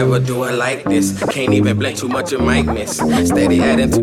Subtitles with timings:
[0.00, 1.22] never do it like this.
[1.24, 2.96] Can't even blink too much, you might miss.
[2.96, 3.98] Steady adding to.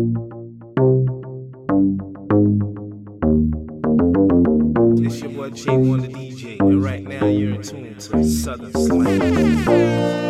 [5.04, 9.18] It's your boy J1 the DJ, and right now you're in tune to Southern Slang.
[9.18, 10.28] They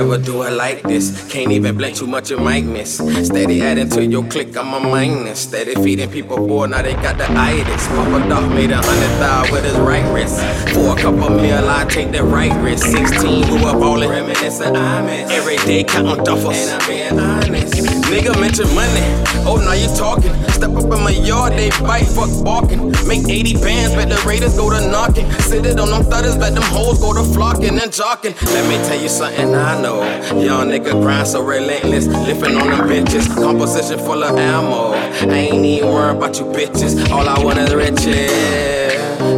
[0.00, 1.30] never do it like this.
[1.30, 2.96] Can't even blink too much, you might miss.
[3.26, 5.40] Steady adding to your click, I'm a minus.
[5.40, 7.86] Steady feeding people boy, now they got the itis.
[7.88, 10.40] Papa Dog made a hundred thou with his right wrist.
[10.72, 12.84] For a couple mil, I take the right wrist.
[12.84, 15.30] 16, we were ballin', reminiscing, I miss.
[15.30, 16.54] Every day counting duffels.
[16.54, 17.99] And I'm being honest.
[18.10, 19.06] Nigga mention money.
[19.46, 20.34] Oh, now you talking.
[20.50, 22.90] Step up in my yard, they bite, fuck barking.
[23.06, 25.30] Make 80 bands, bet the Raiders go to knocking.
[25.42, 28.34] Sit it on them thudders, bet them hoes go to flocking and jocking.
[28.52, 30.02] Let me tell you something I know.
[30.40, 33.32] Young nigga grind so relentless, lifting on them bitches.
[33.32, 34.92] Composition full of ammo.
[35.30, 37.08] I ain't even worried about you bitches.
[37.10, 38.90] All I want is riches.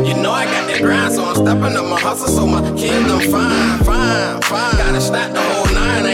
[0.09, 3.21] You know I got that grind, so I'm stepping up my hustle, so my them
[3.31, 4.77] fine, fine, fine.
[4.79, 6.05] Gotta stack the whole nine,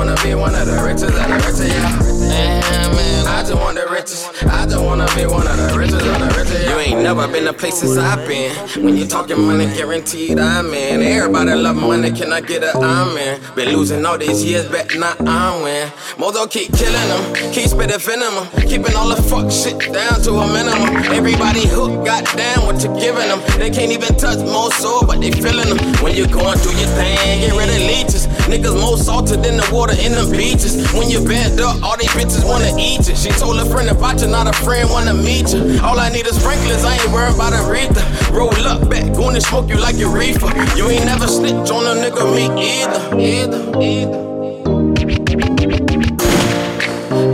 [0.00, 3.26] wanna be one of the richest of the richest, yeah.
[3.28, 6.26] I just want the richest, I just wanna be one of the richest of the
[6.26, 6.39] richest.
[6.50, 8.52] You ain't never been to places I've been.
[8.82, 11.00] When you talking money, guaranteed I'm in.
[11.00, 13.40] Everybody love money, can I get a I'm in?
[13.54, 15.92] Been losing all these years, bet not I win.
[16.18, 20.46] Mozo keep killing them, keep spitting venom, keeping all the fuck shit down to a
[20.52, 20.96] minimum.
[21.14, 23.40] Everybody hooked, goddamn what you giving them.
[23.58, 25.78] They can't even touch more soul, but they feeling them.
[26.02, 28.26] When you going through your thing, get rid of leeches.
[28.50, 30.74] Niggas more salted than the water in the beaches.
[30.92, 33.14] When you bend up, all these bitches wanna eat you.
[33.14, 35.78] She told a friend about you, not a friend wanna meet you.
[35.82, 38.02] All I need is sprinklers, I ain't worried about a Aretha.
[38.32, 40.48] Roll up back, gonna smoke you like your reefer.
[40.76, 42.46] You ain't never snitch on a nigga, me
[42.80, 43.02] either.
[43.20, 44.20] Either, either.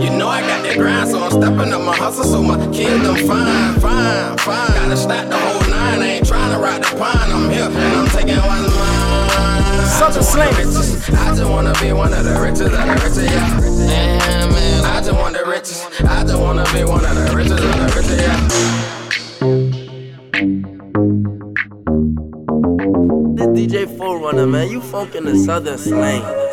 [0.03, 3.15] You know I got that grind, so I'm stepping up my hustle, so my them
[3.27, 4.73] fine, fine, fine.
[4.75, 7.31] Gotta stack the whole nine, I ain't trying to ride the pine.
[7.31, 9.85] I'm here and I'm taking what's mine.
[9.99, 10.53] Southern slang.
[10.53, 13.96] I just wanna be one of the richest of the richest, yeah.
[20.37, 20.45] This
[23.47, 26.46] DJ Forerunner, man, you funkin' the Southern slang.